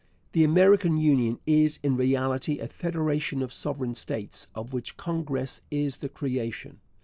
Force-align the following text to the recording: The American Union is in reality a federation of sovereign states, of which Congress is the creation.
The 0.31 0.43
American 0.43 0.97
Union 0.97 1.37
is 1.45 1.77
in 1.83 1.95
reality 1.95 2.57
a 2.57 2.67
federation 2.67 3.43
of 3.43 3.53
sovereign 3.53 3.93
states, 3.93 4.47
of 4.55 4.73
which 4.73 4.97
Congress 4.97 5.61
is 5.69 5.97
the 5.97 6.09
creation. 6.09 6.79